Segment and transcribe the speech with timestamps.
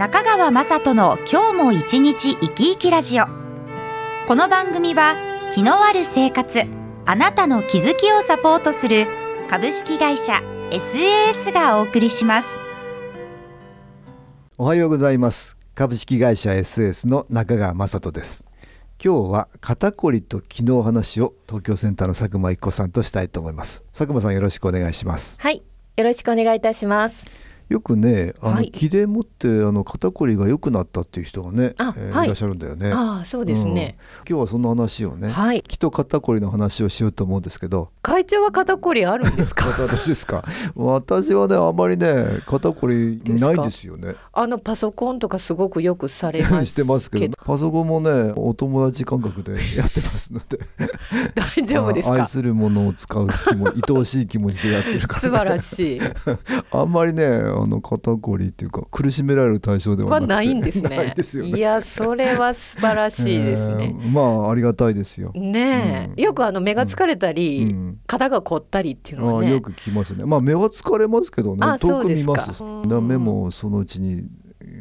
[0.00, 3.26] 中川雅人の今日も一日生き生きラジオ。
[4.26, 5.14] この番組は
[5.52, 6.62] 気のある生活
[7.04, 9.06] あなたの気づきをサポートする
[9.50, 10.40] 株式会社
[10.70, 12.48] SAS がお送りします。
[14.56, 15.58] おはようございます。
[15.74, 18.46] 株式会社 SS の中川雅人です。
[19.04, 23.82] 今日は肩こりと気の話を東京センターの佐久間一子さんとしたいと思います。
[23.92, 25.36] 佐久間さんよろしくお願いします。
[25.38, 25.62] はい、
[25.98, 27.49] よろしくお願いいたします。
[27.70, 28.70] よくねあの、はい。
[28.72, 32.26] 気でもってあの肩こりが良くなったっていう人がね、あはいえーい。
[32.26, 32.92] らっしゃるんだよね。
[32.92, 33.96] ああ、そうですね。
[34.18, 34.28] うん。
[34.28, 39.66] 今日はその話をね、はい、気と肩こりの話をしようと思うんですけど会長は肩こりあるんですか？
[39.78, 40.42] 私ですか？
[40.74, 44.14] 私はねあまりね肩こりないんですよね。
[44.32, 50.58] あのパソコンとかすごくよくされます してますけどパソコンもねお友達感覚でやってますので。
[51.34, 52.14] 大丈夫ですか？
[52.14, 56.00] あ愛するものを使う気も愛おしい気持ちでやってるから、素晴らしい。
[56.72, 61.14] あんまりねあの肩こりっていうか苦しめられる対象ではないんですないね。
[61.16, 61.42] ね。
[61.48, 63.94] いや、それは素晴らしいですえね。
[63.98, 66.24] ーまあありがたいですよ、ねえ、うん。
[66.24, 69.48] よくあの目が疲れたり、うん肩が凝ったりっていうのはね。
[69.48, 70.24] あよく聞きますね。
[70.24, 71.66] まあ目は疲れますけどね。
[71.66, 72.62] あ遠く見ます。
[72.62, 74.24] 目もそのうちに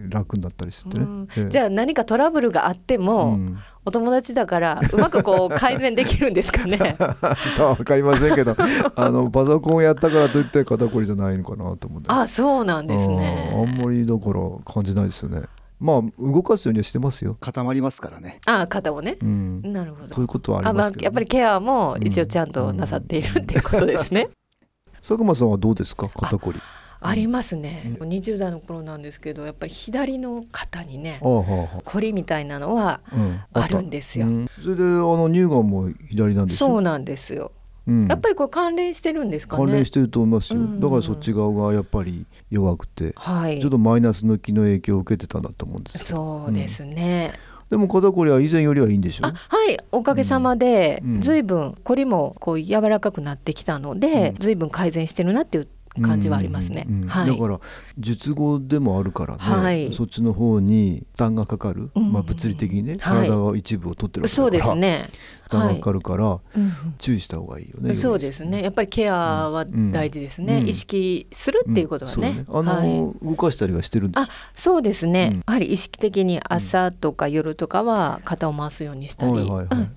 [0.10, 1.28] 楽になったりしてね、うん。
[1.38, 1.50] ええ。
[1.50, 3.58] じゃあ何かトラブルがあっても、うん。
[3.86, 6.96] お友達だからうまくこう改善できるんですかね。
[7.58, 8.56] わかりませんけど
[8.96, 12.12] あのパソコンをやったからといって肩こりじゃないのかなと思って。
[12.12, 13.52] あ、そうなんですね。
[13.56, 15.44] あんまりだから感じないですよね
[15.80, 18.40] まあ動かすようにはしてますよ固まりますからね。
[18.46, 19.18] あ、肩をね。
[19.22, 20.14] うんなるほど。
[20.14, 24.30] そういうことはああまありますけど、ねやっぱりケアも一応ちゃんとなさっているっていうことですね。
[25.02, 26.10] 佐久間さんはどうですか？
[26.10, 26.60] 肩こり
[27.02, 27.96] ありますね。
[28.00, 34.28] 20代の頃なんですけど、やっぱり左の肩にねあ、あはあはこりみたいなのはあ、うん、あるんですよ。
[34.28, 37.54] うんそれであの乳がんも左なんでしょそうなんですよ。
[37.90, 38.08] うん。
[38.08, 39.66] やっぱりこれ関連してるんですかね。
[39.66, 40.80] 関連してると思いますよ、うん。
[40.80, 43.60] だからそっち側がやっぱり弱くて、はい。
[43.60, 43.72] ちょっ。
[43.72, 46.46] とマイナスの気の影響を受けてたんだと思うんですよ。
[46.46, 47.34] そうですね。
[47.70, 49.28] でも肩こりは以前よりはいいんでしょ？
[49.28, 51.22] あ、はい、おかげさまでうん。
[51.22, 55.68] ずいぶんこりもこう柔らかくなってきたので、ずいぶん改善してるなっていう
[56.00, 56.88] 感じはありますね。
[57.08, 57.28] はい。
[57.28, 57.60] だから
[57.98, 65.10] 術後でもあるからね、はいそっちの方に負担がかかる、うんまあ、物理的にね、はい体が一部を取ってるわけそうだから、ですね。
[65.44, 67.96] 負担がかかるから、うん注意した方がいいよね。
[67.96, 68.62] そうですね。
[68.62, 69.16] やっぱりケア
[69.50, 70.60] は大事ですね。
[70.60, 72.46] うん意識するっていうことはそうね。
[72.50, 72.90] あの、はい
[73.26, 75.30] 動かしたりはしてるんですあ、そうですね。
[75.34, 79.34] うんやはり意識的に朝とか夜とかは肩を回すようにしたり、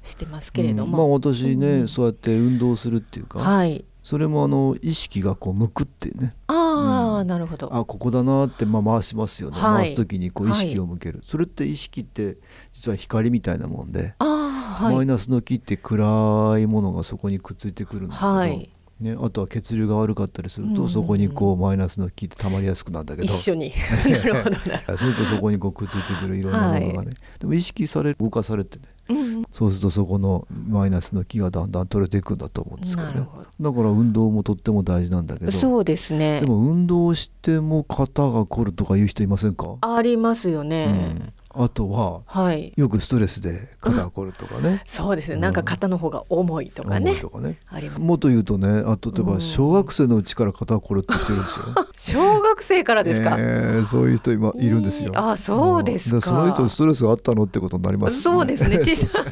[0.03, 1.13] してますけれどうんまあも。
[1.13, 3.85] 私ね、うんそうやって運動するっていうか、はい。
[4.03, 7.75] それもあの意識がこう向くってねああ、うんなるほど。
[7.75, 12.37] あここだなってまあ回しますよね、はい回す時にこう意識を向ける、それって意識って
[12.73, 14.95] 実は光みたいなもんで、ああ、はい。
[14.97, 18.71] マイナスの気って暗いものがそこにくっついてくるんだけど、はい。
[19.03, 23.73] ね、あとは血流が悪かったりすると、うんそこにこうマイナスの気って溜まりやすくなるんだけど一緒に。
[24.09, 28.85] なるほどなるするとそこにこうくっついてくるいろんなものがね、でも意識される動かされてね。
[29.09, 29.43] うん。
[29.53, 33.27] そうするとそこのマイナスの気がだんだん取れていくんだと思うんですけどね。
[33.61, 36.47] だから運動もとっても大事なんだけどそうですねで。
[36.47, 41.17] も運動しても肩が凝るとかいう人いませんか、ありますよね。
[41.17, 42.73] うんあとははい。
[42.77, 45.37] よくストレスで肩が凝るとかね、 そうですね。
[45.37, 47.17] なんか肩の方が重いとかね。
[47.17, 47.59] とかね。
[47.99, 51.67] もっと言うとねあと例えばうん小学生のうちから肩が凝るって人いるんですよ。
[51.97, 53.37] 小学生からですか？
[53.39, 55.13] えーそういう人今いるんですよ。
[55.15, 58.79] あそうですかんその人ストレスがあったのってことになります、そうですね。
[58.85, 59.23] 小さい。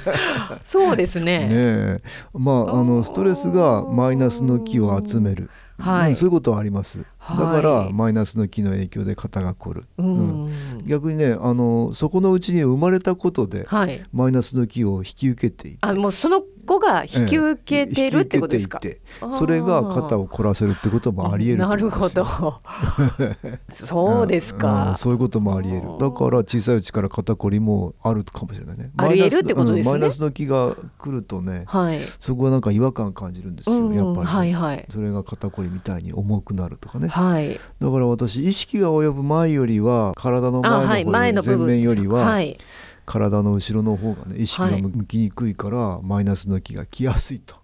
[0.64, 1.24] そうですね。
[1.24, 2.02] ねえ
[2.34, 7.04] まああのストレスがマイナスの気を集める、はいねそういうことはあります。
[7.28, 9.84] だはいからマイナスの気の影響で肩が凝る。
[9.98, 10.52] ううんん。
[10.86, 14.02] 逆にねあのそこのうちに生まれたことではい。
[14.12, 18.78] マイナスの気を引き受けていてあ、もうその子が引き受けてるってことですか？
[18.82, 22.24] 引き受けていてそれが肩を凝らせるってこともありえるなるほど。
[23.68, 24.94] そうですうんか。
[24.96, 32.00] そういうこともありえるだから小さいうちから肩こりもあるかもしれないねありえるってことですねマイナスのうんマイナスの気が来るとねはい。
[32.18, 34.86] そこはなんか違和感感じるんですよ、うんやっぱり、はいはい。
[34.90, 37.60] それが肩こりみたいに重くなるとかねはい。
[37.80, 41.04] だから私意識が及ぶ前よりは体のあ、はい。
[41.04, 41.66] 前の方より前前の部分。
[41.66, 42.58] 面よりは、はい。
[43.06, 47.56] 体の後ろの方がね意識がはい向きにくいから、マイナスの気が来やすいと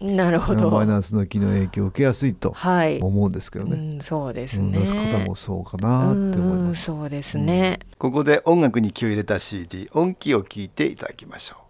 [0.00, 3.94] なるほどマイナスの気の影響を受けやすいとはい、思うんですけどね。
[3.94, 4.84] うん、そうですうんね。
[4.84, 6.84] その方もそうかなって思いうんます。
[6.84, 7.78] そうですね。
[7.98, 11.63] ここで音楽に気を入れた CD 音気を聞いていただきましょう。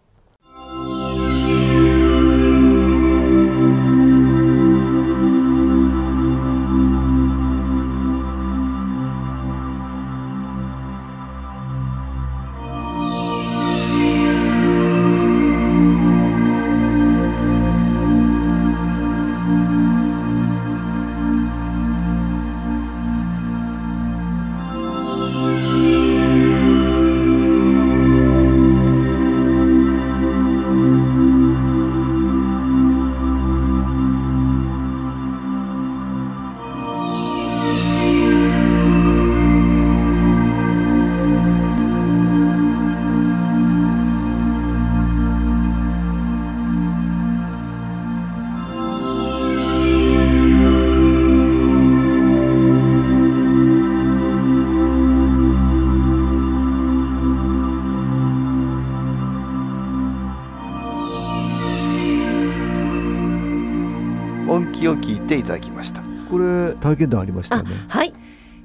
[64.55, 66.05] 音気を聞いていただきました。
[66.31, 67.71] これ体験談ありましたね。
[67.89, 68.15] はい。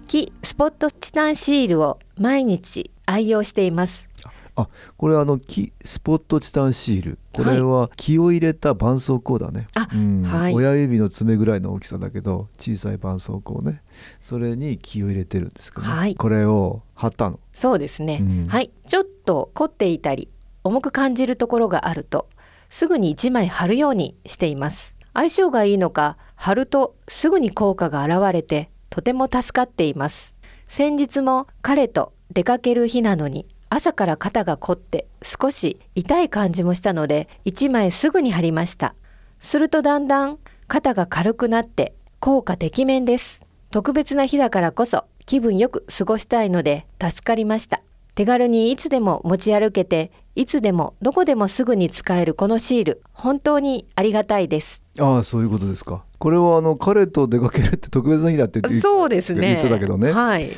[0.05, 4.07] 木スポットチタンシールを毎日愛用しています。
[4.55, 7.19] あ、これあの木スポットチタンシール。
[7.33, 9.67] これは気を入れた絆創膏だね。
[9.73, 13.81] あうんはい親指の爪ぐらいの大きさだけど小さい絆創膏ね。
[14.21, 15.91] それに気を入れてるんですけどね。
[15.91, 17.39] はいこれを貼ったの。
[17.55, 18.19] そうですね。
[18.21, 18.69] うんはい。
[18.87, 20.29] ちょっと凝っていたり
[20.63, 22.29] 重く感じるところがあると
[22.69, 24.98] すぐに1枚貼るようにしています。
[25.13, 30.35] 相性がいいのか貼るとすぐに効果が現れてとても助かっています。
[30.67, 38.95] 先日も彼と出かける日なのに朝から肩が凝って少し痛い感じもしたので1枚すぐに貼りました。
[39.39, 43.41] するとだんだん肩が軽くなって効果てきめんです。
[43.71, 47.81] 特別な日だからこそ気分よく過ごしたいので助かりました。
[48.15, 54.81] 手軽にいつでも持ち歩けていつでもどこでもすぐに使えるこのシール本当にありがたいです。
[54.97, 56.05] ああそういうことですか。
[56.17, 59.41] これはあの彼と出かけるって特別な日だってそうですね。
[59.41, 60.51] 言ってたけどねはい。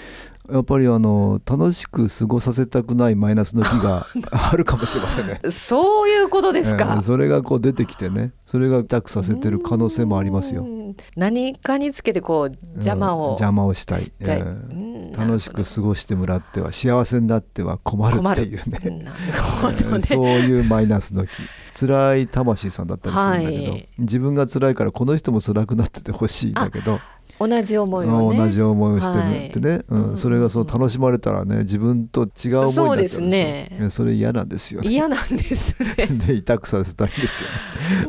[0.52, 4.06] やっぱりあの楽しく過ごさせたくないマイナスの日が
[4.52, 5.42] あるかもしれませんね。
[5.50, 6.86] そういうことですか。
[6.86, 10.68] えーそれがこう出てきてねそれが痛くさせてる可能性もありますよう。
[10.68, 10.96] ん。
[11.16, 14.81] 何かにつけてこう邪魔を、うん邪魔をしたい、したいえーうん
[15.16, 18.80] 楽しく過ごしてもらっては幸せになっては困るっていうね。
[19.04, 20.02] ね。
[20.02, 21.32] そういうマイナスの気。
[21.74, 23.90] 辛い魂さんだったりするんだけど、はい。
[24.00, 27.00] 自分が辛いからこの人も辛くなっててほしいんだけど、
[27.48, 28.38] 同じ思いをね。
[28.38, 34.90] 同じ思いをしてるってね、はいうんそれがそう楽しまれたらね自分と違う思いになっちゃうねえそれ嫌なんですよね。
[34.90, 35.96] 嫌なんですね。
[36.28, 37.50] で痛くさせたいんですよ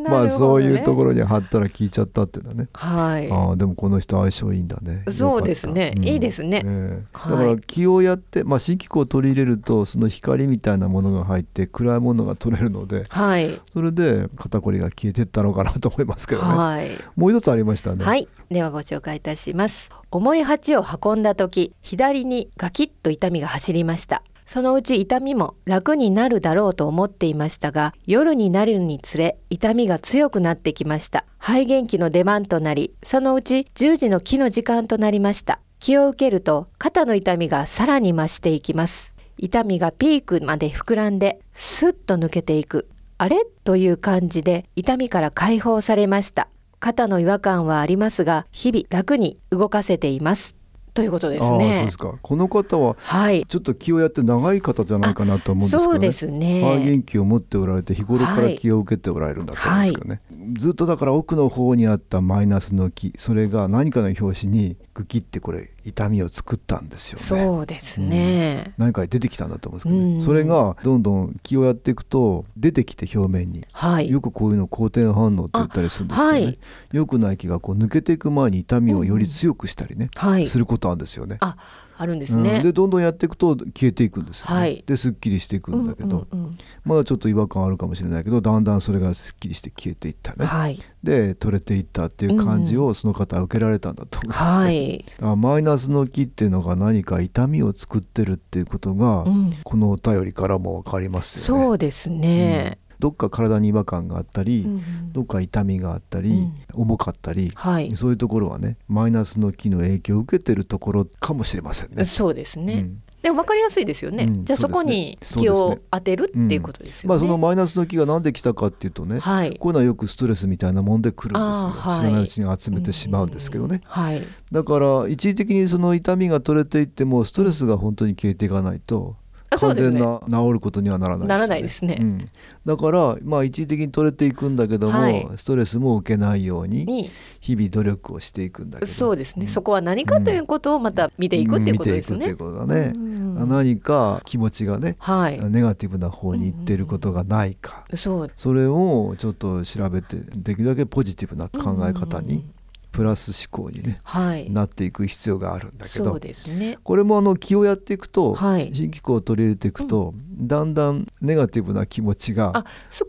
[0.02, 0.08] ね。
[0.10, 2.68] まあそういうところに貼ったら聞いちゃったっていうのはね。
[2.72, 3.30] はい。
[3.30, 5.04] ああでもこの人相性いいんだね。
[5.08, 13.50] そうですねよかったいいですねえだから気をやって、まあ新機構を取り入れるとその光みたいなものが入って暗いものが取れるので、はい。
[13.72, 16.48] それで肩こりが消えてったのかなと思いますけどね。
[16.48, 16.90] はい。
[17.16, 18.04] もう一つありましたね。
[18.04, 18.28] はい。
[18.52, 19.90] ではご紹介いたします。
[20.10, 24.22] 重い鉢を運んだ時、左にガキッと痛みが走りました。
[24.44, 31.24] そのうち痛みも楽になるだろうと思っていましたが、夜になるにつれ痛みが強くなってきました。
[31.38, 35.60] 肺元気の出番となり、そのうち10時の気の時間となりました。
[35.80, 39.14] 気を受けると肩の痛みがさらに増していきます。
[39.38, 42.88] 痛みがピークまで膨らんで、スッと抜けていく。
[43.16, 43.44] あれ？
[43.64, 46.48] という感じで痛みから解放されました。
[46.82, 50.56] 肩の違和感はありますが、日々楽に動かせています。
[50.94, 51.96] ということですああそうねです。
[51.96, 52.18] か。
[52.20, 53.46] この方ははい。
[53.46, 55.94] ちょっと気をやって長い方じゃないかなと思うんですけどね。
[55.94, 56.80] そうです肺ね。
[56.84, 60.20] 元気を持っておられて日頃から気を受けておられるんだと思うんですけどね、
[60.58, 68.74] ずっとだから奥の方にあったマイナスの気それが何かの拍子にグキってこれ痛みを作ったんですよねそうですね。
[68.76, 74.10] 何か出てきたんだと思うんですけどね、うんそれがどんどん気をやっていくと出てきて表面にはい。
[74.10, 76.58] よくこういうの好転反応って言ったりするんですけどね、あはい
[76.92, 80.46] 良くない気がこう抜けていく前に痛みをより強くしたりね、はい。
[80.46, 81.38] することあるんですよね。
[81.40, 81.56] あ、
[82.02, 82.42] あるんですうん。
[82.42, 82.60] ね。
[82.62, 84.84] でどんどんやっていくと消えていくんですよね、はい。
[84.86, 86.58] ですっきりしていくんだけど、うんうんうん。
[86.84, 90.80] まだちょっと違和感あるかもしれないけどだんだんそれがすっきりして消えていったね、はい。
[91.02, 95.04] で取れていったっていう感じをその方は受けられたんだと思いますね、はい。
[95.08, 99.50] だからマイナスの気っていうのが何か痛みを作ってるっていうことが、うん。
[99.62, 101.64] このお便りからも分かりますよね。
[101.64, 102.78] そうですね。
[103.02, 105.12] どっか体に違和感があったり、うんうん。
[105.12, 107.90] どっか痛みがあったり、重かったり、はい。
[107.96, 112.04] そういうところはねマイナスの気の影響を受けてるところかもしれませんね。
[112.04, 112.72] そうですね。
[112.74, 113.02] うん。
[113.22, 114.44] でも分かりやすいですよね、うん。
[114.44, 119.56] じゃあそこに気を当てるっていうことですよね、まあそのマイナスの気がなんで来たかっていうとね、はい。
[119.58, 122.00] こういうのはよくストレスみたいなもんで来るんですよ、はい。
[122.00, 124.22] 知らないうちに集めてしまうんですけどね、はい。
[124.52, 129.16] だから一時的にその痛みが取れていってもストレスが本当に消えていかないと
[129.56, 131.98] 完全な治ることにはならないしならないですね。
[132.00, 132.30] うん、
[132.64, 135.26] だからまあ一時的に取れていくんだけども、はい。
[135.36, 137.10] ストレスも受けないようにに。
[137.42, 138.90] 日々努力をしていくんだけど。
[138.90, 139.48] そうですね、ん。
[139.48, 142.18] そこは何かということをまた見ていくっていうことですね。
[142.20, 143.48] 見ていくっていうことだね、うん。
[143.48, 145.40] 何か気持ちがね、はい。
[145.50, 148.30] ネガティブな方に行っていることがないか、そう。
[148.36, 152.44] それをちょっと調べてできるだけポジティブな考え方に、うん
[152.92, 154.50] プラス思考に、ね、はい。
[154.50, 156.78] なっていく必要があるんだけどね。
[156.82, 158.70] これもあの気をやっていくと、はい。
[158.72, 163.04] 新機構を取り入れていくと、だんだんネガティブな気持ちがあ少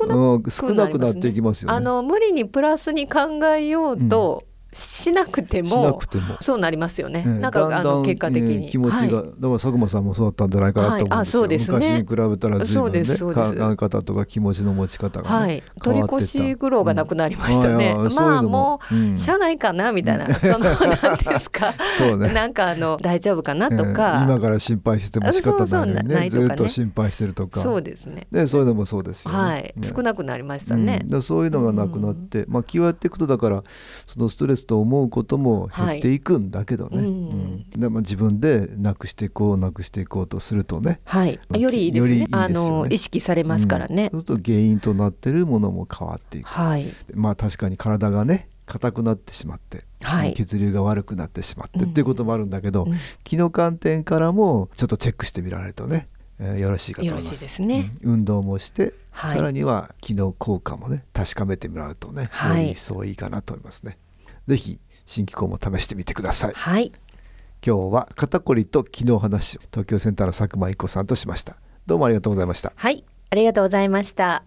[0.73, 1.75] なくなっていきますよね。
[1.75, 5.99] あの無理にプラスに考えようとしなくても、しなくても。
[6.41, 7.23] そうなりますよね。
[7.25, 9.09] ええなんかあの結果的に、ええ気持ちが、はい。
[9.09, 11.21] だから佐久間さんもそうだったんじゃないかなと思うんですよ、はい。
[11.21, 11.77] あそうですね。
[11.77, 13.55] 昔に比べたら随そうで分ねすそうです。
[13.55, 17.93] 考え方とか気持ちの持ち方がね、はい、取り越し苦労がなくなりましたね。
[17.97, 18.07] うん。
[18.07, 19.17] あまあのももう、うん。
[19.17, 21.73] 社内かなみたいな、 そのなんですか。
[21.97, 22.33] そうね。
[22.33, 26.29] なんかあの大丈夫かなとええか、今から心配しても仕方ないのにそうそうねね。
[26.29, 27.59] ずっと心配してるとか。
[27.59, 28.27] そうですね。
[28.31, 29.37] ね、そういうのもそうですよね。
[29.37, 29.73] はい、ね。
[29.81, 31.05] 少なくなりましたね。
[31.09, 31.21] うん。
[31.21, 33.63] そういうのがなくなって、まあ、気をやっていくとだから
[34.05, 37.05] そのストレスと思うことも減っていくんだけどね、はい。
[37.05, 37.29] うん。
[37.29, 37.69] うん。
[37.69, 40.99] でまあ、自分でなくしていこうなくしていこうとするとね。
[41.05, 42.19] はい、まあよりいいですね。
[42.19, 42.27] ね。
[42.31, 44.09] あの意識されますからね。
[44.13, 44.19] うん。
[44.21, 46.47] そうすると原因となってるものも変わっていく。
[46.47, 50.33] はい、まあ確かに体がね硬くなってしまって、はい。
[50.33, 51.89] 血流が悪くなってしまって、うん。
[51.89, 52.93] っていうこともあるんだけど、うん。
[53.23, 56.07] 気の観点からもちょっとチェックしてみられるとね、
[56.39, 57.25] えーよろしいかと思います。
[57.25, 57.91] よろしいですね。
[58.03, 58.13] うん。
[58.13, 59.33] 運動もして、はい。
[59.35, 62.61] さらには気の効果もね確かめてもらうとね、はい。
[62.61, 63.97] より一層いいかなと思いますね
[64.47, 66.53] ぜひ新機構も試してみてください。
[66.53, 66.91] はい、
[67.65, 71.57] 今日は肩こりと気の話を東京センターの佐久間一子さんとしました。
[71.85, 72.73] どうもありがとうございました。
[72.75, 74.43] はい、ありがとうございました。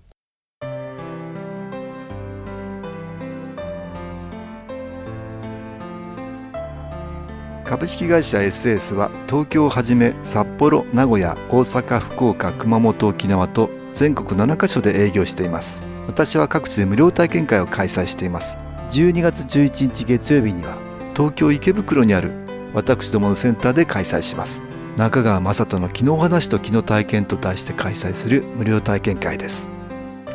[7.65, 15.83] 株式会社 SS は東京をはじめ札幌名古屋大阪福岡熊本沖縄と全国7カ所で営業しています。
[16.07, 18.57] 私は各地で無料体験会を開催しています
[18.91, 20.79] 12月11日月曜日には
[21.15, 22.33] 東京池袋にある
[22.73, 24.63] 私どものセンターで開催します。
[24.97, 29.71] 中川雅人の「気の話と気の体験」と題して開催する無料体験会です。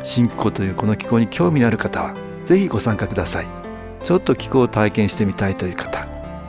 [0.04, 3.62] 新気候というこの気候に興味のある方はぜひご参加ください。
[4.02, 6.06] ちょっと気候を体験してみたいという方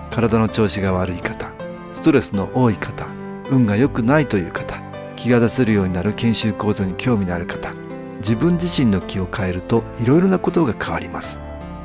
[0.09, 1.51] 体の調子が悪い方
[1.93, 3.07] ストレスの多い方
[3.49, 4.81] 運が良くないという方
[5.15, 7.71] 気が出せるようになる研修講座に興味のある方
[8.17, 11.39] 自分自身の気を変えるといろいろなことが変わります。